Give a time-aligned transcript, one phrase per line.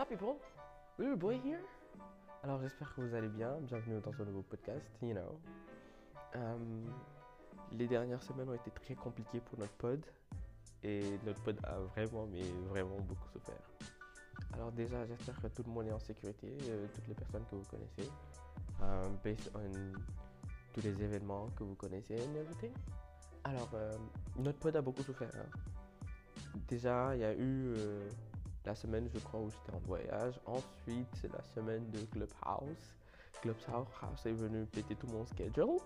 [0.00, 0.36] up people?
[0.98, 1.60] Little boy here.
[2.42, 3.58] Alors j'espère que vous allez bien.
[3.60, 4.90] Bienvenue dans ce nouveau podcast.
[5.02, 5.38] You know.
[6.36, 6.56] Euh,
[7.72, 10.02] les dernières semaines ont été très compliquées pour notre pod
[10.82, 12.40] et notre pod a vraiment, mais
[12.70, 13.60] vraiment beaucoup souffert.
[14.54, 17.56] Alors déjà, j'espère que tout le monde est en sécurité, euh, toutes les personnes que
[17.56, 18.10] vous connaissez,
[18.82, 19.70] euh, based on
[20.72, 22.72] tous les événements que vous connaissez and everything.
[23.44, 23.68] Alors,
[24.38, 25.30] notre pod a beaucoup souffert.
[25.34, 25.58] hein.
[26.68, 27.74] Déjà, il y a eu
[28.64, 30.40] la semaine, je crois, où j'étais en voyage.
[30.46, 32.94] Ensuite, c'est la semaine de Clubhouse.
[33.40, 35.78] Clubhouse est venu péter tout mon schedule.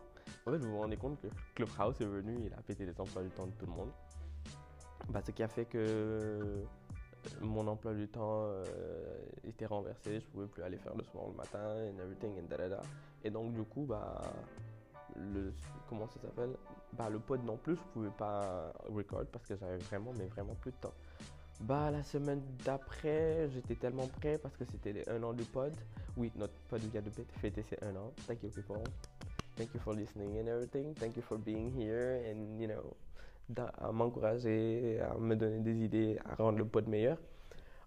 [0.46, 3.22] En fait, vous vous rendez compte que Clubhouse est venu, il a pété les emplois
[3.22, 3.90] du temps de tout le monde.
[5.08, 6.64] Bah, ce qui a fait que euh,
[7.40, 8.64] mon emploi du temps euh,
[9.44, 10.20] était renversé.
[10.20, 12.80] Je pouvais plus aller faire le sport le matin and everything and da.
[13.22, 14.20] Et donc, du coup, bah,
[15.16, 15.52] le,
[15.88, 16.56] comment ça s'appelle?
[16.94, 20.54] Bah, Le pod non plus, je pouvais pas record parce que j'avais vraiment, mais vraiment
[20.54, 20.94] plus de temps.
[21.60, 25.72] Bah, la semaine d'après, j'étais tellement prêt parce que c'était un an du pod.
[26.16, 27.10] Oui, notre pod vient de
[27.40, 28.12] fêter ses un an.
[28.26, 28.82] Thank you, people.
[29.56, 30.94] Thank you for listening and everything.
[30.94, 32.96] Thank you for being here and, you know,
[33.92, 37.18] m'encourager, à me donner des idées, à rendre le pod meilleur.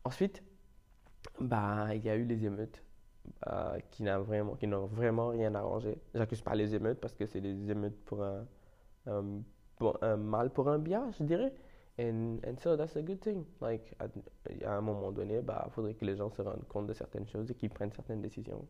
[0.06, 0.42] Ensuite,
[1.40, 2.82] bah, il y a eu les émeutes
[3.48, 6.00] euh, qui n'a vraiment, n'ont vraiment rien arrangé.
[6.16, 11.12] J'accuse pas les émeutes parce que c'est des émeutes pour un mal pour un bien,
[11.12, 11.54] je dirais.
[12.00, 13.45] And, and so that's a good thing.
[13.59, 16.94] Like, à, un moment donné, bah, il faudrait que les gens se rendent compte de
[16.94, 18.67] certaines choses et qu'ils prennent certaines décisions.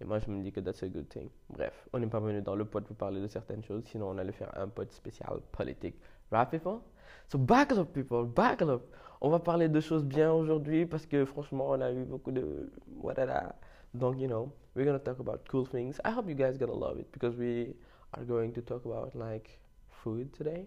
[0.00, 1.28] Et moi, je me dis que that's a good thing.
[1.50, 4.18] Bref, on n'est pas venu dans le pod pour parler de certaines choses, sinon on
[4.18, 5.96] allait faire un pod spécial politique.
[6.30, 6.80] Right, people?
[7.28, 8.82] So back up, people, back up.
[9.20, 12.72] On va parler de choses bien aujourd'hui parce que franchement, on a eu beaucoup de
[12.96, 13.54] voilà.
[13.92, 16.00] Donc, you know, we're gonna talk about cool things.
[16.04, 17.74] I hope you guys gonna love it because we
[18.14, 19.60] are going to talk about like
[20.02, 20.66] food today.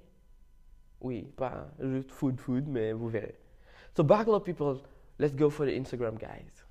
[1.04, 3.36] Oui, pas juste food, food, mais vous verrez.
[3.96, 4.82] So buckle people.
[5.20, 6.66] Let's go for the Instagram, guys.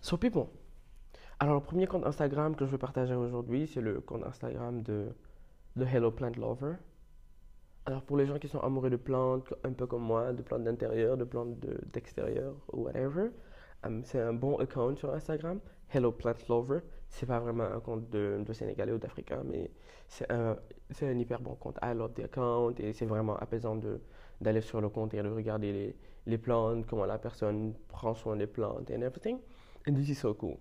[0.00, 0.46] So people.
[1.38, 5.08] Alors le premier compte Instagram que je vais partager aujourd'hui, c'est le compte Instagram de,
[5.76, 6.76] de Hello Plant Lover.
[7.86, 10.64] Alors pour les gens qui sont amoureux de plantes, un peu comme moi, de plantes
[10.64, 13.30] d'intérieur, de plantes de- d'extérieur ou whatever,
[13.86, 15.60] euh, c'est un bon account sur Instagram.
[15.92, 16.80] Hello Plant Lover.
[17.08, 19.70] C'est pas vraiment un compte de, de Sénégalais ou d'Africain, mais
[20.08, 20.56] c'est un,
[21.02, 21.78] un hyper bon compte.
[21.82, 23.78] I love the account et c'est vraiment apaisant
[24.40, 25.96] d'aller sur le compte et de regarder les,
[26.26, 29.38] les plantes, comment la personne prend soin des plantes and everything.
[29.88, 30.56] And this is so cool.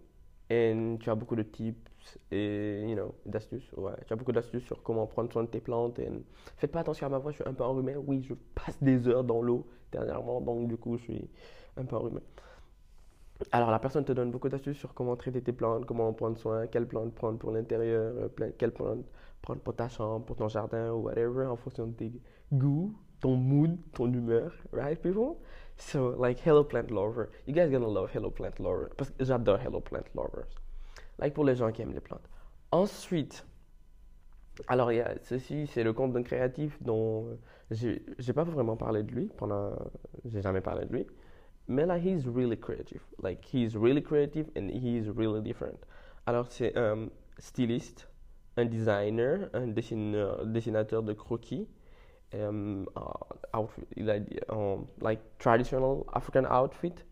[0.50, 3.72] Et tu as beaucoup de tips et, you know, d'astuces.
[3.76, 5.98] Ouais, tu as beaucoup d'astuces sur comment prendre soin de tes plantes.
[5.98, 6.10] Et
[6.58, 7.96] faites pas attention à ma voix, je suis un peu enrhumé.
[7.98, 11.30] Oui, je passe des heures dans l'eau dernièrement, donc du coup, je suis
[11.78, 12.22] un peu enrhumé.
[13.52, 16.38] Alors, la personne te donne beaucoup d'astuces sur comment traiter tes plantes, comment en prendre
[16.38, 19.06] soin, quelles plantes prendre pour l'intérieur, euh, quelles plantes
[19.42, 22.12] prendre pour ta chambre, pour ton jardin ou whatever, en fonction de tes
[22.54, 25.38] goûts, ton mood, ton humeur, right, people?
[25.78, 29.60] So, like Hello Plant Lover, you guys gonna love Hello Plant Lover parce que j'adore
[29.60, 30.48] Hello Plant Lovers.
[31.20, 32.28] Like pour les gens qui aiment les plantes.
[32.72, 33.46] Ensuite,
[34.68, 38.78] alors il y a ceci, c'est le compte d'un créatif dont euh, j'ai pas vraiment
[38.78, 39.74] parlé de lui pendant,
[40.24, 41.08] j'ai jamais parlé de lui,
[41.68, 43.02] mais he's really creative.
[43.22, 45.80] Like he's really creative and he's really different.
[46.26, 47.10] Alors c'est un
[47.40, 48.08] styliste,
[48.58, 51.68] un designer, un dessinateur de croquis.
[52.34, 57.04] um, uh, outfit, il a dit, um, like traditional African outfit.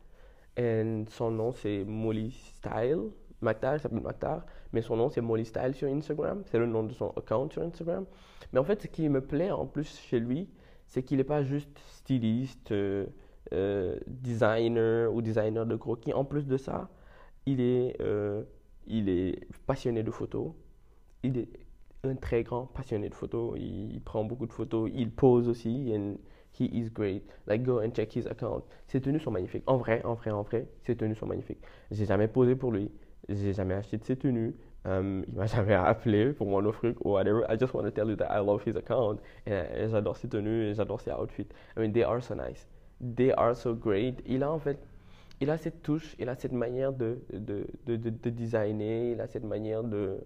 [0.56, 3.12] Et son nom c'est Molly Style.
[3.42, 6.44] Maktar, il s'appelle Maktar, mais son nom c'est Molly Style sur Instagram.
[6.46, 8.06] C'est le nom de son account sur Instagram.
[8.52, 10.48] Mais en fait, ce qui me plaît en plus chez lui,
[10.88, 13.08] c'est qu'il n'est pas juste styliste, euh,
[13.52, 16.14] euh, designer ou designer de croquis.
[16.14, 16.90] En plus de ça,
[17.46, 18.44] il est, euh,
[18.88, 20.52] il est passionné de photos.
[21.24, 21.50] Il est
[22.04, 23.58] un très grand passionné de photos.
[23.58, 24.90] Il, prend beaucoup de photos.
[24.94, 25.94] Il pose aussi.
[25.96, 26.16] And
[26.58, 27.24] he is great.
[27.48, 28.64] Like, go and check his account.
[28.88, 29.64] Ses tenues sont magnifiques.
[29.68, 31.62] En vrai, en vrai, en vrai, ses tenues sont magnifiques.
[31.92, 32.92] J'ai jamais posé pour lui.
[33.30, 34.56] J'ai jamais acheté de ses tenues.
[34.86, 37.44] Um, il m'a jamais appelé pour m'en offrir ou whatever.
[37.50, 39.20] I just want to tell you that I love his account.
[39.46, 41.48] Et j'adore ses tenues et j'adore ses outfits.
[41.78, 42.68] I mean, they are so nice.
[43.16, 44.22] They are so great.
[44.26, 44.80] Il a en fait
[45.42, 49.20] il a cette touche, il a cette manière de, de, de, de, de designer, il
[49.22, 50.18] a cette manière de,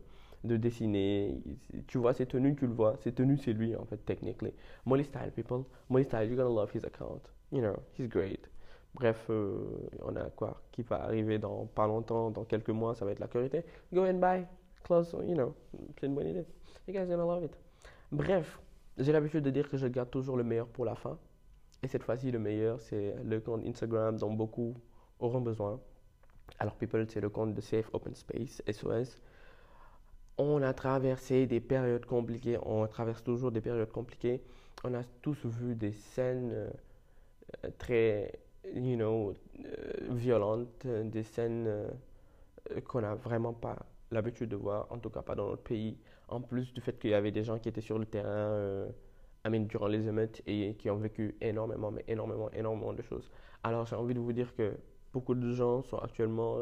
[0.44, 1.42] de dessiner.
[1.88, 2.98] Tu vois ses tenues, tu le vois.
[2.98, 4.54] Ses tenues, c'est lui, en fait, technically.
[4.86, 5.64] Molly Style, people.
[5.90, 7.22] Molly Style, you're gonna love his account.
[7.52, 8.48] You know, he's great.
[8.94, 13.06] Bref, euh, on a quoi qui va arriver dans pas longtemps, dans quelques mois, ça
[13.06, 13.64] va être la curiosité.
[13.92, 14.46] Go and buy.
[14.84, 15.56] Close, you know.
[16.00, 16.46] C'est une bonne idée.
[16.88, 17.58] You guys gonna love it.
[18.12, 18.60] Bref,
[18.98, 21.18] j'ai l'habitude de dire que je garde toujours le meilleur pour la fin.
[21.84, 24.76] Et cette fois-ci, le meilleur, c'est le compte Instagram dont beaucoup
[25.20, 25.80] auront besoin.
[26.60, 29.22] Alors, People, c'est le compte de Safe Open Space, SOS.
[30.38, 34.42] on a traversé des périodes compliquées, on traverse toujours des périodes compliquées.
[34.84, 36.70] On a tous vu des scènes euh,
[37.78, 38.40] très,
[38.76, 41.90] you know, euh, violentes, des scènes euh,
[42.86, 43.78] qu'on n'a vraiment pas
[44.12, 45.98] l'habitude de voir, en tout cas pas dans notre pays.
[46.28, 48.88] En plus du fait qu'il y avait des gens qui étaient sur le terrain
[49.45, 53.31] durant les émeutes et qui ont vécu énormément, mais énormément, énormément de choses.
[53.63, 54.74] Alors j'ai envie de vous dire que
[55.13, 56.57] beaucoup de gens sont actuellement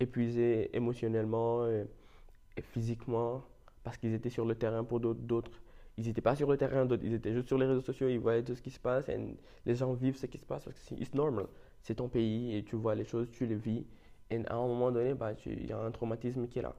[0.00, 3.44] épuisés émotionnellement et physiquement
[3.84, 5.60] parce qu'ils étaient sur le terrain pour d'autres.
[5.96, 8.20] Ils n'étaient pas sur le terrain, d'autres, ils étaient juste sur les réseaux sociaux, ils
[8.20, 9.18] voyaient tout ce qui se passe et
[9.66, 11.46] les gens vivent ce qui se passe parce que c'est normal.
[11.82, 13.86] C'est ton pays et tu vois les choses, tu les vis.
[14.30, 16.74] Et à un moment donné, bah, il y a un traumatisme qui est là.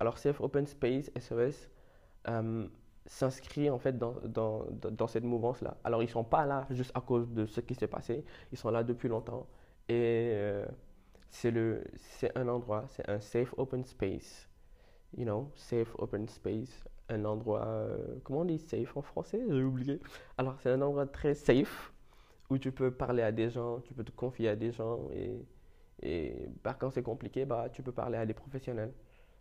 [0.00, 1.68] Alors, Safe Open Space, SOS,
[2.28, 2.66] euh,
[3.06, 5.76] s'inscrit en fait dans, dans, dans cette mouvance-là.
[5.84, 8.58] Alors, ils ne sont pas là juste à cause de ce qui s'est passé, ils
[8.58, 9.46] sont là depuis longtemps.
[9.88, 10.66] Et euh,
[11.30, 14.48] c'est un endroit, c'est un Safe Open Space
[15.16, 19.40] you know, safe open space, un endroit, euh, comment on dit safe en français?
[19.48, 20.00] J'ai oublié.
[20.38, 21.92] Alors, c'est un endroit très safe
[22.50, 25.44] où tu peux parler à des gens, tu peux te confier à des gens et,
[26.02, 28.92] et bah, quand c'est compliqué, bah, tu peux parler à des professionnels.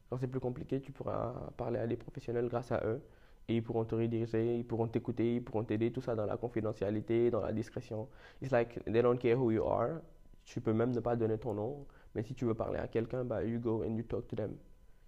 [0.09, 3.01] Quand c'est plus compliqué, tu pourras parler à des professionnels grâce à eux
[3.47, 6.37] et ils pourront te rediriger, ils pourront t'écouter, ils pourront t'aider, tout ça dans la
[6.37, 8.07] confidentialité, dans la discrétion.
[8.41, 10.01] It's like they don't care who you are.
[10.45, 11.85] Tu peux même ne pas donner ton nom,
[12.15, 14.55] mais si tu veux parler à quelqu'un, bah, you go and you talk to them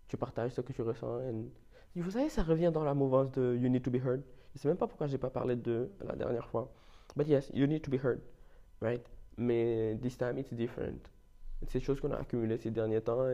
[0.07, 1.21] tu partages ce que tu ressens.
[1.95, 4.21] Et vous savez, ça revient dans la mouvance de You Need to Be Heard.
[4.53, 6.71] Je sais même pas pourquoi je n'ai pas parlé de la dernière fois.
[7.15, 8.19] But yes, you need to be heard,
[8.81, 9.05] right?
[9.37, 11.09] Mais this time it's different.
[11.73, 13.25] Des choses qu'on a accumulées ces derniers temps,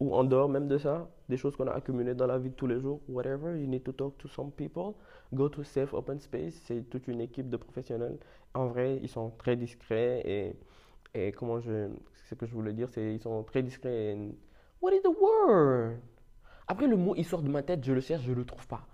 [0.00, 2.54] ou en dehors même de ça, des choses qu'on a accumulées dans la vie de
[2.54, 4.94] tous les jours, whatever, you need to talk to some people,
[5.32, 8.18] go to safe open space, c'est toute une équipe de professionnels.
[8.54, 10.56] En vrai, ils sont très discrets et,
[11.14, 11.88] et comment je,
[12.28, 14.14] ce que je voulais dire, c'est ils sont très discrets.
[14.14, 14.34] Et,
[14.80, 15.98] What is the word?
[16.66, 18.66] Après, le mot, il sort de ma tête, je le cherche, je ne le trouve
[18.66, 18.86] pas.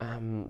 [0.00, 0.48] Um,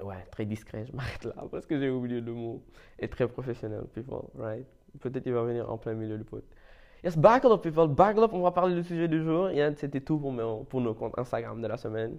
[0.00, 2.62] ouais, très discret, je m'arrête là parce que j'ai oublié le mot.
[3.00, 4.66] Et très professionnel, people, right?
[5.00, 6.44] Peut-être qu'il va venir en plein milieu du pot.
[7.06, 7.86] Yes, buckle up, people.
[7.86, 9.52] Buckle up, on va parler du sujet du jour.
[9.52, 10.32] Yeah, C'était tout pour
[10.80, 12.18] nos comptes Instagram de la semaine.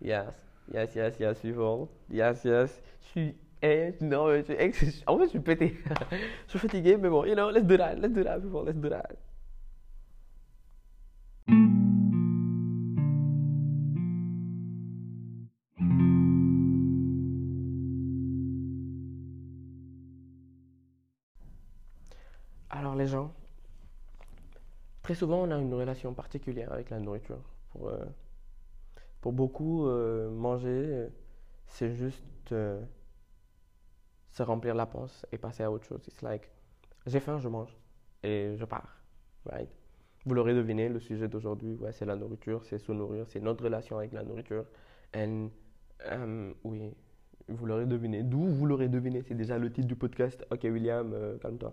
[0.00, 0.28] Yes,
[0.72, 1.88] yes, yes, yes, people.
[2.08, 2.80] Yes, yes.
[3.02, 3.34] Je suis.
[3.60, 5.76] Eh, non, je suis, en fait, je suis pété.
[6.46, 7.96] je suis fatigué, mais bon, you know, let's do that.
[7.96, 8.64] Let's do that, people.
[8.64, 9.16] Let's do that.
[22.70, 23.32] Alors les gens,
[25.08, 27.40] très souvent on a une relation particulière avec la nourriture.
[27.70, 28.04] Pour, euh,
[29.22, 31.08] pour beaucoup, euh, manger,
[31.66, 32.78] c'est juste euh,
[34.32, 36.06] se remplir la panse et passer à autre chose.
[36.08, 36.50] It's like,
[37.06, 37.74] j'ai faim, je mange
[38.22, 39.00] et je pars.
[39.46, 39.70] Right?
[40.26, 43.64] Vous l'aurez deviné, le sujet d'aujourd'hui, ouais, c'est la nourriture, c'est se nourrir, c'est notre
[43.64, 44.66] relation avec la nourriture.
[45.14, 46.94] Et um, oui,
[47.48, 48.24] vous l'aurez deviné.
[48.24, 50.44] D'où vous l'aurez deviné, c'est déjà le titre du podcast.
[50.50, 51.72] Ok, William, calme-toi.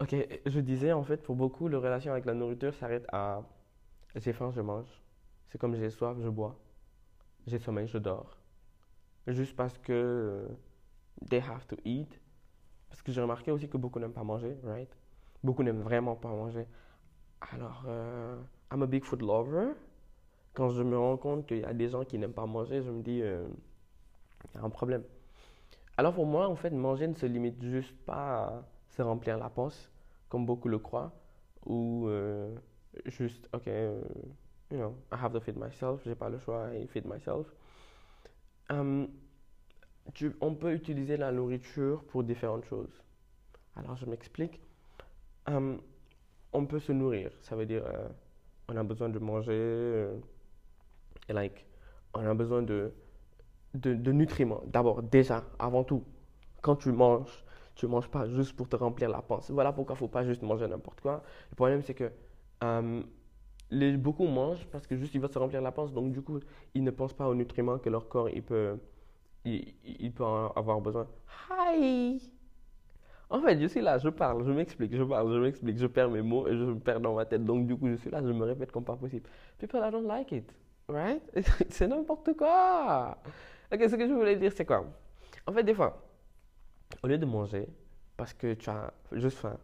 [0.00, 0.14] Ok,
[0.46, 3.42] je disais en fait, pour beaucoup, la relation avec la nourriture s'arrête à
[4.14, 4.88] j'ai faim, je mange.
[5.48, 6.58] C'est comme j'ai soif, je bois.
[7.46, 8.38] J'ai sommeil, je dors.
[9.26, 10.46] Juste parce que
[11.28, 12.20] they have to eat.
[12.88, 14.88] Parce que j'ai remarqué aussi que beaucoup n'aiment pas manger, right?
[15.42, 16.66] Beaucoup n'aiment vraiment pas manger.
[17.52, 18.36] Alors, euh,
[18.72, 19.72] I'm a big food lover.
[20.54, 22.90] Quand je me rends compte qu'il y a des gens qui n'aiment pas manger, je
[22.90, 23.46] me dis, euh,
[24.54, 25.02] il y a un problème.
[25.96, 29.50] Alors pour moi, en fait, manger ne se limite juste pas à se remplir la
[29.50, 29.90] panse,
[30.28, 31.12] comme beaucoup le croient,
[31.66, 32.54] ou euh,
[33.06, 34.00] juste, ok, euh,
[34.70, 37.46] you know, I have to feed myself, j'ai pas le choix, I feed myself.
[38.70, 39.08] Um,
[40.40, 43.02] on peut utiliser la nourriture pour différentes choses.
[43.76, 44.60] Alors je m'explique.
[45.46, 45.80] Um,
[46.52, 47.30] on peut se nourrir.
[47.42, 48.08] Ça veut dire, euh,
[48.68, 50.08] on a besoin de manger,
[51.28, 51.66] et like,
[52.14, 52.92] on a besoin de,
[53.74, 54.62] de, nutriments.
[54.66, 56.04] D'abord, déjà, avant tout,
[56.62, 57.44] quand tu manges,
[57.78, 59.50] tu ne manges pas juste pour te remplir la panse.
[59.52, 61.22] Voilà pourquoi il ne faut pas juste manger n'importe quoi.
[61.50, 62.10] Le problème, c'est que
[62.64, 63.02] euh,
[63.96, 65.92] beaucoup mangent parce que juste ils veulent se remplir la panse.
[65.92, 66.40] Donc, du coup,
[66.74, 68.76] ils ne pensent pas aux nutriments que leur corps il peut,
[70.56, 71.06] avoir besoin.
[71.50, 72.20] Hi!
[73.30, 76.10] En fait, je suis là, je parle, je m'explique, je parle, je m'explique, je perds
[76.10, 77.44] mes mots et je me perds dans ma tête.
[77.44, 79.28] Donc, du coup, je suis là, je me répète comme pas possible.
[79.56, 80.52] People, don't like it.
[80.88, 81.22] Right?
[81.68, 83.18] c'est n'importe quoi.
[83.72, 84.84] Ok, ce que je voulais dire, c'est quoi?
[85.46, 86.07] En fait, des fois,
[87.02, 87.68] au lieu de manger
[88.16, 89.56] parce que tu as juste faim,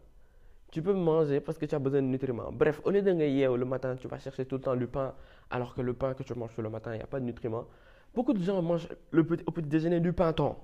[0.71, 2.51] tu peux manger parce que tu as besoin de nutriments.
[2.51, 5.13] Bref, au lieu de ou le matin, tu vas chercher tout le temps du pain,
[5.49, 7.65] alors que le pain que tu manges le matin, il n'y a pas de nutriments.
[8.13, 10.55] Beaucoup de gens mangent le petit, au petit déjeuner du pain thon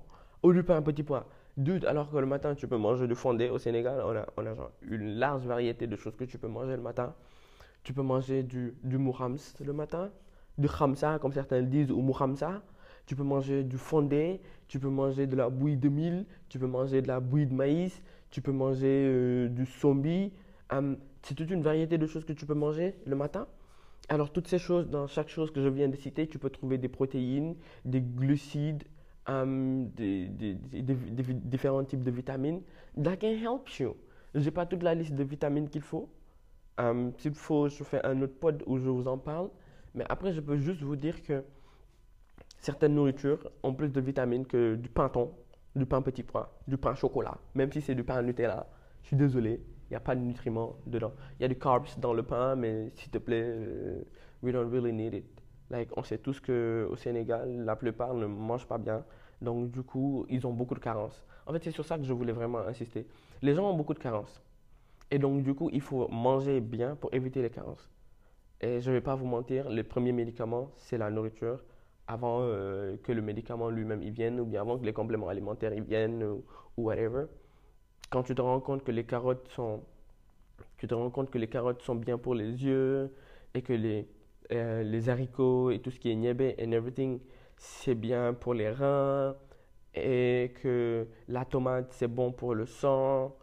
[0.43, 1.27] ou du pain petit pois.
[1.57, 5.15] Dude, alors que le matin, tu peux manger du fondé au Sénégal, on a, une
[5.15, 7.13] large variété de choses que tu peux manger le matin.
[7.83, 10.09] Tu peux manger du, du le matin.
[10.57, 12.61] du khamsa, comme certains le disent, ou mouhamsa.
[13.11, 14.39] Tu peux manger du fondé,
[14.69, 17.53] tu peux manger de la bouillie de mil, tu peux manger de la bouillie de
[17.53, 20.31] maïs, tu peux manger euh, du sombi.
[20.69, 23.49] Hum, c'est toute une variété de choses que tu peux manger le matin.
[24.07, 26.77] Alors, toutes ces choses, dans chaque chose que je viens de citer, tu peux trouver
[26.77, 28.83] des protéines, des glucides,
[29.27, 30.29] des,
[31.43, 32.61] différents types de vitamines.
[32.95, 33.97] That can help you.
[34.35, 36.07] Je n'ai pas toute la liste de vitamines qu'il faut.
[36.77, 39.49] Um, S'il faut, je fais un autre pod où je vous en parle.
[39.95, 41.43] Mais après, je peux juste vous dire que
[42.61, 45.31] certaines nourritures ont plus de vitamines que du pain thon,
[45.75, 47.37] du pain petit pois, du pain chocolat.
[47.55, 48.67] Même si c'est du pain Nutella,
[49.01, 51.11] je suis désolé, il n'y a pas de nutriments dedans.
[51.39, 54.03] Il y a du carbs dans le pain, mais s'il te plaît, euh,
[54.43, 55.25] we don't really need it.
[55.69, 59.03] Like, on sait tous qu'au Sénégal, la plupart ne mangent pas bien.
[59.41, 61.25] Donc, du coup, ils ont beaucoup de carences.
[61.47, 63.07] En fait, c'est sur ça que je voulais vraiment insister.
[63.41, 64.41] Les gens ont beaucoup de carences.
[65.09, 67.89] Et donc, du coup, il faut manger bien pour éviter les carences.
[68.59, 71.63] Et je ne vais pas vous mentir, le premier médicament, c'est la nourriture
[72.11, 75.73] avant euh, que le médicament lui-même y vienne ou bien avant que les compléments alimentaires
[75.73, 76.43] y viennent ou,
[76.77, 77.25] whatever.
[78.09, 79.81] Quand tu te rends compte que les carottes sont
[80.77, 83.13] tu te rends compte que les carottes sont bien pour les yeux
[83.53, 84.07] et que les,
[84.51, 87.19] euh, les haricots et tout ce qui est niébé and everything,
[87.57, 89.35] c'est bien pour les reins
[89.93, 93.35] et que la tomate, c'est bon pour le sang.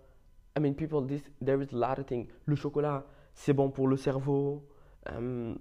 [0.57, 2.27] I mean, people, this, there is a lot of things.
[2.47, 4.65] Le chocolat, c'est bon pour le cerveau.
[5.09, 5.57] Um,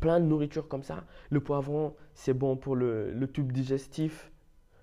[0.00, 1.04] plein de nourriture comme ça.
[1.30, 4.30] Le poivron, c'est bon pour le, tube digestif.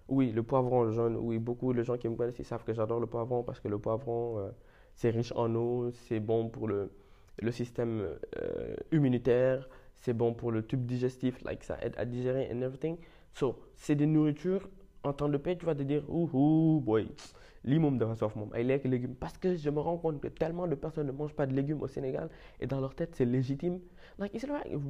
[0.08, 3.00] Oui, le poivron jaune, oui, beaucoup de gens qui me connaissent, ils savent que j'adore
[3.00, 4.52] le poivron parce que le poivron, euh,
[4.96, 6.92] c'est riche en eau, c'est bon pour le,
[7.42, 8.02] le système
[8.38, 12.98] euh, immunitaire, c'est bon pour le tube digestif, like ça aide à digérer and everything.
[13.34, 14.70] So, c'est des nourritures,
[15.04, 17.10] en temps de paix, tu vas te dire, ouh, boy,
[17.64, 19.16] l'imam de soif, mom, les légumes.
[19.16, 21.82] Parce que je me rends compte que tellement de personnes ne mangent pas de légumes
[21.82, 22.30] au Sénégal
[22.60, 23.80] et dans leur tête, c'est légitime.
[24.18, 24.36] Like,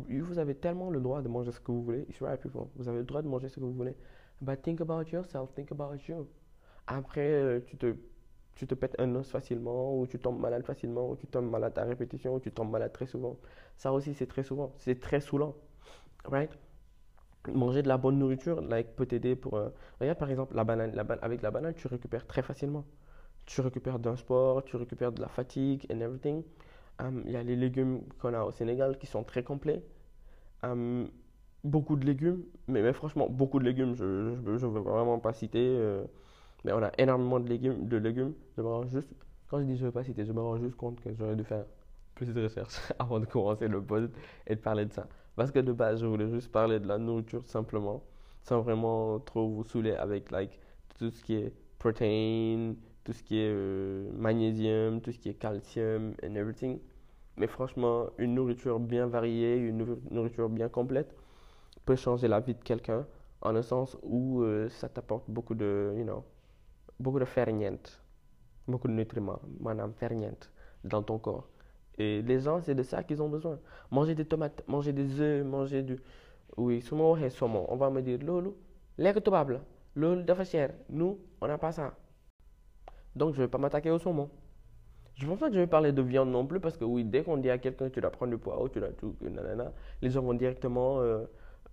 [0.10, 2.08] vous avez tellement le droit de manger ce que vous voulez.
[2.22, 2.68] Right, people.
[2.76, 3.96] Vous avez le droit de manger ce que vous voulez.
[4.42, 6.28] But think about yourself, think about you.
[6.88, 7.96] Après, euh, tu te,
[8.56, 11.78] tu te pètes un os facilement, ou tu tombes malade facilement, ou tu tombes malade
[11.78, 13.38] à répétition, ou tu tombes malade très souvent.
[13.78, 14.74] Ça aussi, c'est très souvent.
[14.78, 15.56] C'est très saoulant.
[16.26, 16.52] Right?
[17.52, 19.56] Manger de la bonne nourriture like, peut t'aider pour.
[19.56, 19.70] Euh,
[20.00, 20.94] regarde par exemple la banane.
[20.96, 22.86] La avec la banane, tu récupères très facilement.
[23.46, 26.44] Tu récupères d'un sport, tu récupères de la fatigue and everything.
[27.26, 29.84] Il y a les légumes qu'on a au Sénégal qui sont très complets.
[31.64, 35.60] Beaucoup de légumes, mais, mais, franchement, beaucoup de légumes, je ne veux vraiment pas citer.
[35.62, 36.04] Euh,
[36.66, 37.88] mais on a énormément de légumes.
[37.88, 38.34] De légumes.
[38.58, 39.10] Je me rends juste,
[39.50, 41.38] quand je dis je ne veux pas citer, je me rends juste compte que j'aurais
[41.38, 41.66] dû faire
[42.16, 44.12] plus de recherches avant de commencer le post
[44.48, 45.08] et de parler de ça.
[45.36, 48.04] Parce que de base, je voulais juste parler de la nourriture simplement,
[48.44, 50.60] sans vraiment trop vous saouler avec like,
[51.00, 55.34] tout ce qui est protéines, tout ce qui est euh, magnésium, tout ce qui est
[55.34, 56.80] calcium and everything.
[57.38, 61.16] Mais franchement, une nourriture bien variée, une nourriture bien complète
[61.86, 63.06] peut changer la vie de quelqu'un
[63.42, 66.24] en un sens où euh, ça t'apporte beaucoup de, you know,
[67.00, 68.00] beaucoup de ferñeent,
[68.68, 70.50] beaucoup de nutriments, madame ferñeent
[70.84, 71.50] dans ton corps.
[71.98, 73.60] Et les gens, c'est de ça qu'ils ont besoin.
[73.92, 76.00] Manger des tomates, manger des œufs, manger du.
[76.58, 77.66] Oui, saumon.
[77.70, 78.58] On va me dire, Lolo,
[78.98, 79.62] l'air tobable,
[79.96, 80.74] Lolo, de cher.
[80.90, 81.94] Nous, on n'a pas ça.
[83.16, 84.30] Donc, je ne vais pas m'attaquer au saumon.
[85.16, 87.24] Je pense pas que je vais parler de viande non plus parce que, oui, dès
[87.24, 89.72] qu'on dit à quelqu'un tu dois prendre du poids tu dois tout, nanana,
[90.02, 91.00] les gens vont directement.
[91.02, 91.26] Euh,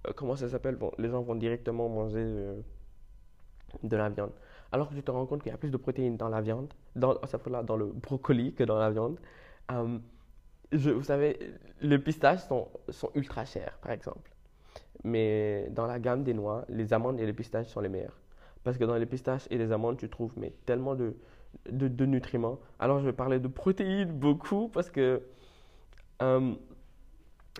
[0.07, 0.79] euh, comment ça s'appelle?
[0.99, 2.61] Les gens vont directement manger euh,
[3.83, 4.33] de la viande.
[4.73, 6.73] Alors que tu te rends compte qu'il y a plus de protéines dans la viande,
[6.95, 7.15] dans,
[7.65, 9.19] dans le brocoli que dans la viande.
[9.71, 9.99] Euh,
[10.73, 11.39] je, vous savez,
[11.81, 12.69] les pistaches sont,
[13.15, 14.31] ultra chers, par exemple.
[15.03, 18.19] Mais dans la gamme des noix, les amandes et les pistaches sont les meilleurs.
[18.63, 21.15] Parce que dans les pistaches et les amandes, tu trouves mais, tellement de,
[22.05, 22.59] nutriments.
[22.79, 25.23] Alors, je vais parler de protéines beaucoup parce que
[26.23, 26.55] euh,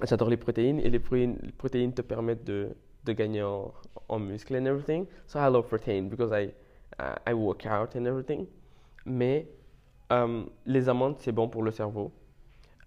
[0.05, 2.77] j'adore les protéines et les protéines, te permettent de,
[3.07, 5.07] gagner en, muscles and everything.
[5.27, 6.53] So, I love protein because I,
[7.27, 8.47] I work out and everything.
[9.07, 9.49] Mais
[10.11, 12.13] euh, les amandes, c'est bon pour le cerveau.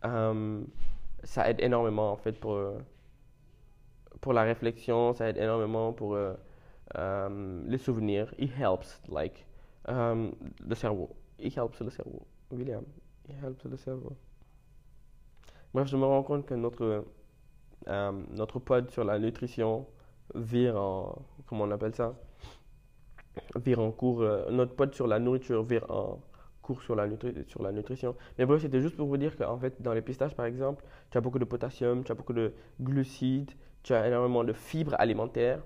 [0.05, 0.63] Euh,
[1.23, 2.77] ça aide énormément en fait pour, euh,
[4.19, 6.17] pour la réflexion, ça aide énormément pour
[6.95, 8.33] les souvenirs.
[8.37, 9.45] It helps, like,
[9.87, 11.09] le cerveau.
[11.39, 12.25] It helps le cerveau.
[12.51, 12.83] William,
[13.27, 14.15] it helps le cerveau.
[15.73, 17.05] Bref, je me rends compte que notre,
[17.87, 19.87] notre pod sur la nutrition
[20.35, 21.21] vire en.
[21.47, 22.15] Comment on appelle ça?
[23.55, 24.23] Vire en cours.
[24.51, 26.19] notre pod sur la nourriture vire en
[26.63, 27.07] cours sur la,
[27.45, 28.15] sur la nutrition.
[28.39, 31.17] Mais bref, c'était juste pour vous dire qu'en fait, dans les pistaches, par exemple, tu
[31.17, 33.51] as beaucoup de potassium, tu as beaucoup de glucides,
[33.83, 35.61] tu as énormément de fibres alimentaires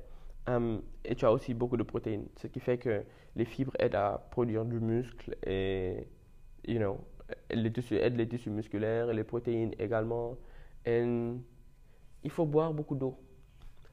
[0.47, 2.27] hum, et tu as aussi beaucoup de protéines.
[2.35, 3.03] Ce qui fait que
[3.35, 6.07] les fibres aident à produire du muscle et,
[6.67, 6.97] you know,
[7.51, 10.35] les tissus, aident les tissus musculaires les protéines également.
[10.85, 11.03] Et
[12.23, 13.17] il faut boire beaucoup d'eau.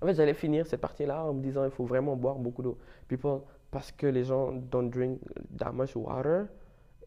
[0.01, 2.79] En fait, j'allais finir cette partie-là en me disant il faut vraiment boire beaucoup d'eau.
[3.09, 5.21] People, parce que les gens don't drink
[5.59, 6.47] that much water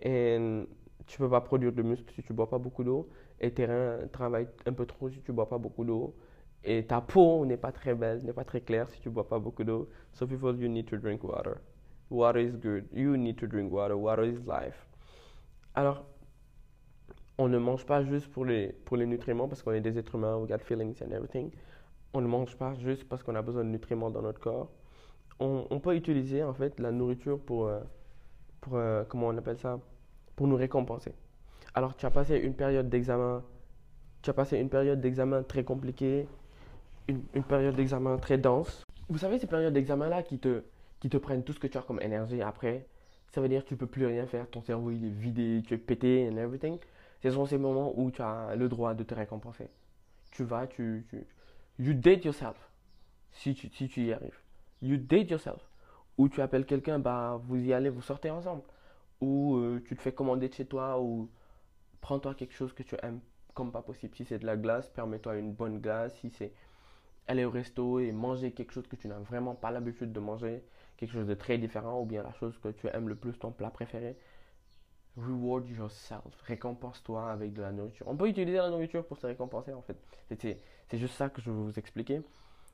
[0.02, 0.38] et
[1.06, 4.08] tu peux pas produire de muscles si tu bois pas beaucoup d'eau et tes reins
[4.12, 6.16] travaillent un peu trop si tu bois pas beaucoup d'eau
[6.64, 9.40] et ta peau n'est pas très belle, n'est pas très claire si tu bois pas
[9.40, 9.90] beaucoup d'eau.
[10.12, 11.62] So people, you need to drink water.
[12.10, 12.86] Water is good.
[12.92, 13.98] You need to drink water.
[13.98, 14.86] Water is life.
[15.76, 16.06] Alors,
[17.38, 20.16] on ne mange pas juste pour les, pour les nutriments parce qu'on est des êtres
[20.16, 21.52] humains, we got feelings and everything.
[22.14, 24.72] On ne mange pas juste parce qu'on a besoin de nutriments dans notre corps.
[25.40, 27.80] On, on peut utiliser en fait la nourriture pour, euh,
[28.74, 29.80] euh, comment on appelle ça,
[30.36, 31.14] pour nous récompenser.
[31.74, 33.44] Alors tu as passé une période d'examen,
[34.22, 36.28] tu as passé une période d'examen très compliquée,
[37.08, 38.84] une, période d'examen très dense.
[39.10, 40.64] Vous savez ces périodes d'examen là qui te,
[41.00, 42.88] qui te prennent tout ce que tu as comme énergie après.
[43.34, 45.74] Ça veut dire que tu peux plus rien faire, ton cerveau il est vidé, tu
[45.74, 46.80] es pété and everything
[47.24, 49.70] ce sont ces moments où tu as le droit de te récompenser.
[50.32, 51.26] Tu vas, tu, tu
[51.80, 52.58] you date yourself
[53.32, 54.40] si tu, si tu y arrives.
[54.82, 55.62] You date yourself.
[56.18, 58.64] Ou tu appelles quelqu'un, bah vous y allez, vous sortez ensemble.
[59.22, 61.30] Ou euh, tu te fais commander de chez toi, ou
[62.02, 63.20] prends-toi quelque chose que tu aimes
[63.54, 64.16] comme pas possible.
[64.16, 66.16] Si c'est de la glace, permets-toi une bonne glace.
[66.20, 66.54] Si c'est
[67.28, 70.64] aller au resto et manger quelque chose que tu n'as vraiment pas l'habitude de manger,
[70.98, 73.52] quelque chose de très différent, ou bien la chose que tu aimes le plus, ton
[73.52, 74.18] plat préféré,
[75.18, 76.42] reward yourself.
[76.44, 78.08] Récompense-toi avec de la nourriture.
[78.08, 79.98] On peut utiliser la nourriture pour se récompenser en fait.
[80.40, 82.22] C'est juste ça que je veux vous expliquer.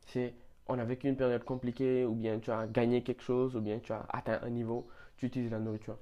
[0.08, 0.34] C'est
[0.68, 3.80] on a vécu une période compliquée, ou bien tu as gagné quelque chose, ou bien
[3.80, 5.98] tu as atteint un niveau, tu utilises la nourriture.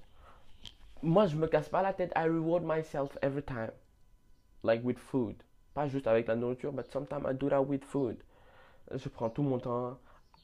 [1.01, 2.11] Moi, je me casse pas la tête.
[2.15, 3.71] I reward myself every time.
[4.63, 5.35] Like with food.
[5.73, 8.17] Pas juste avec la nourriture, but sometimes I do that with food.
[8.93, 9.97] Je prends tout mon temps.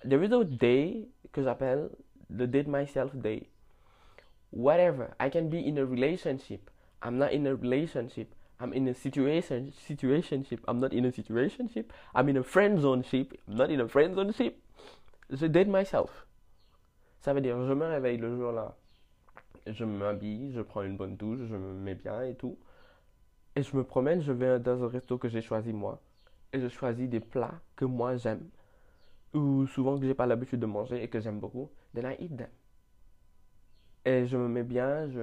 [0.04, 1.90] There is a day que j'appelle
[2.30, 3.50] le date myself day
[4.52, 5.14] whatever.
[5.20, 6.70] I can be in a relationship.
[7.02, 8.34] I'm not in a relationship.
[8.60, 10.60] I'm in a situation situationship.
[10.68, 11.86] I'm not in a situationship.
[12.16, 13.34] I'm in a friend zone ship.
[13.48, 14.62] I'm not in a friend zone ship.
[15.30, 16.26] Je date myself.
[17.22, 18.76] Ça veut dire je me réveille le jour là.
[19.68, 22.58] Je m'habille, je prends une bonne douche, je me mets bien et tout.
[23.56, 26.02] Et je me promène, je vais dans un resto que j'ai choisi moi.
[26.54, 28.50] Et je choisis des plats que moi j'aime.
[29.34, 31.70] Ou souvent que j'ai pas l'habitude de manger et que j'aime beaucoup.
[31.94, 32.50] Then I eat them
[34.08, 35.20] et je me mets bien, je,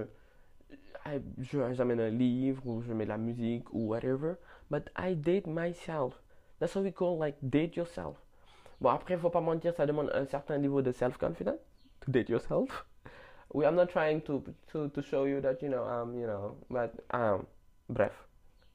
[1.39, 4.35] je, j'amène un livre ou je mets de la musique ou whatever.
[4.71, 6.15] But I date myself.
[6.59, 8.17] That's what we call like date yourself.
[8.81, 11.61] Bon, après, faut pas mentir, ça demande un certain niveau de self-confidence
[12.01, 12.87] to date yourself.
[13.53, 16.57] We, I'm not trying to, to, to show you that, you know, um, you know,
[16.69, 17.47] but, um,
[17.89, 18.13] bref,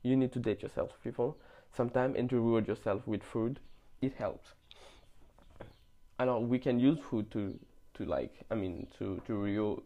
[0.03, 1.37] you need to date yourself, people.
[1.75, 3.59] Sometimes, and to reward yourself with food,
[4.01, 4.53] it helps.
[6.17, 7.59] Alors, we can use food to,
[7.95, 9.81] to like, I mean, to, to reward,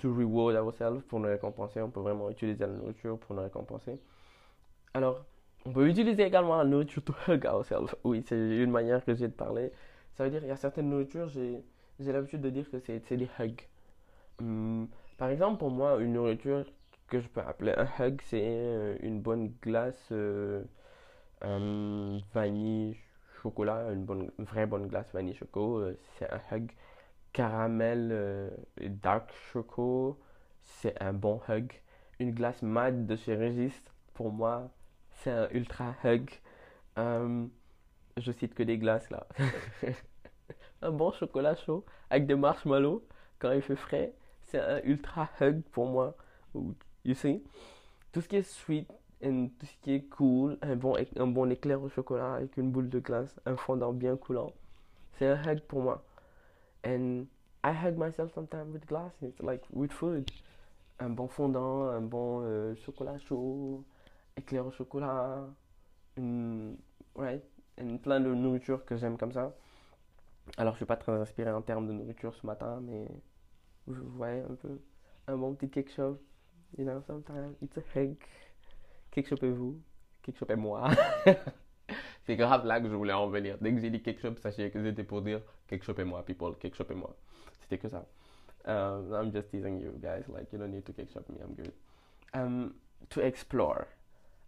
[0.00, 1.80] to reward ourselves pour nous récompenser.
[1.80, 4.00] On peut vraiment utiliser la nourriture pour nous récompenser.
[4.94, 5.24] Alors,
[5.66, 7.94] on peut utiliser également la nourriture to hug ourselves.
[8.04, 9.72] Oui, c'est une manière que j'ai de parler.
[10.14, 11.62] Ça veut dire, il y a certaines nourritures, j'ai,
[12.00, 13.62] l'habitude de dire que c'est, des hugs.
[14.40, 16.64] Hum, par exemple, pour moi, une nourriture
[17.08, 20.62] que je peux appeler un hug, c'est euh, une bonne glace euh,
[22.34, 22.96] vanille
[23.42, 25.88] chocolat, une, bonne, vraie bonne glace vanille chocolat.
[25.88, 26.70] Euh, c'est un hug
[27.32, 30.18] caramel euh, dark choco,
[30.62, 31.72] c'est un bon hug.
[32.18, 33.74] Une glace mad de chez Régis,
[34.14, 34.70] pour moi,
[35.12, 36.30] c'est un ultra hug.
[36.98, 37.46] Euh,
[38.16, 39.26] je cite que des glaces là.
[40.82, 43.02] un bon chocolat chaud avec des marshmallows
[43.38, 44.12] quand il fait frais,
[44.42, 46.16] c'est un ultra hug pour moi.
[47.04, 47.42] You see?
[48.12, 48.90] Tout ce qui est sweet
[49.20, 52.70] et tout ce qui est cool, un bon, un bon éclair au chocolat avec une
[52.70, 54.52] boule de glace, un fondant bien coulant,
[55.12, 56.02] c'est un hug pour moi.
[56.84, 57.26] And
[57.62, 60.30] I hug myself sometimes with glasses, like with food.
[60.98, 63.84] Un bon fondant, un bon euh, chocolat chaud,
[64.36, 65.46] éclair au chocolat,
[66.16, 66.76] une,
[67.14, 67.40] ouais,
[67.78, 69.54] une, plein de nourriture que j'aime comme ça.
[70.56, 73.06] Alors, je suis pas très inspiré en termes de nourriture ce matin, mais
[73.86, 74.78] vous voyez un peu
[75.26, 76.18] un bon petit cake shop.
[76.78, 78.16] You know, sometimes it's a hug.
[79.10, 79.80] Cake shop et vous,
[80.22, 80.90] cake shop et moi.
[82.24, 83.56] C'est grave là que je voulais en venir.
[83.60, 86.74] Dès que j'ai dit cake shop, sachez que c'était pour dire cake moi, people, cake
[86.94, 87.14] moi.
[87.62, 88.06] C'était que ça.
[88.66, 91.54] Um, I'm just teasing you guys, like you don't need to cake shop me, I'm
[91.54, 91.72] good.
[92.34, 92.74] Um,
[93.08, 93.86] to explore.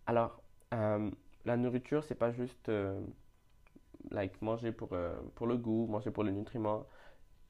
[0.06, 3.00] Alors, um, la nourriture, c'est pas juste euh,
[4.11, 6.87] like manger pour, euh, pour le goût, manger pour le nutriment.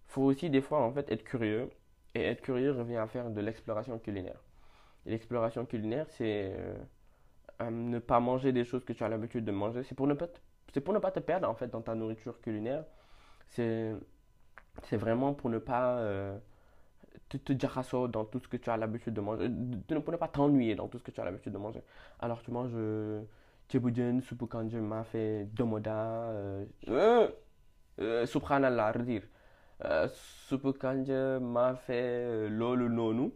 [0.08, 1.68] Faut aussi des fois en fait être curieux.
[2.14, 4.38] Et être curieux revient à faire de l'exploration culinaire.
[5.06, 9.82] l'exploration culinaire, c'est euh, ne pas manger des choses que tu as l'habitude de manger.
[9.82, 10.28] C'est pour ne pas
[10.72, 12.84] c'est pour ne pas te perdre en fait dans ta nourriture culinaire.
[13.52, 16.38] C'est vraiment pour ne pas euh,
[17.28, 20.28] te, te dans tout ce que tu as l'habitude de manger, de, pour ne pas
[20.28, 21.82] t'ennuyer dans tout ce que tu as l'habitude de manger.
[22.20, 22.72] Alors tu manges,
[23.68, 27.28] Tchéboujen, Soupu Kanje, Mafé, Domoda, euh, euh,
[28.00, 29.22] euh, Subhanallah, redire.
[29.84, 33.32] Euh, Soupu Kanje, Mafé, euh, Lolo Nonou.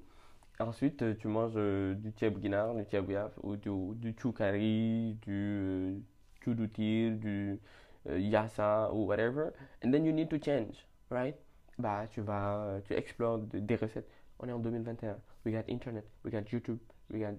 [0.59, 5.33] Ensuite, euh, tu manges euh, du guinar, du yaf, ou du, du chou curry, du
[5.33, 5.99] euh,
[6.43, 7.61] chou doutir, du
[8.09, 9.53] euh, yassa, ou whatever.
[9.85, 11.37] And then you need to change, right?
[11.79, 14.09] Bah, tu vas, euh, tu explores de- des recettes.
[14.39, 15.19] On est en 2021.
[15.45, 16.79] We got Internet, we got YouTube,
[17.11, 17.35] we got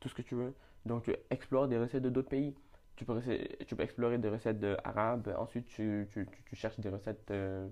[0.00, 0.54] tout ce que tu veux.
[0.86, 2.54] Donc, tu explores des recettes de d'autres pays.
[2.96, 3.20] Tu peux,
[3.66, 5.34] tu peux explorer des recettes arabes.
[5.38, 7.66] Ensuite, tu, tu, tu, cherches des recettes, euh,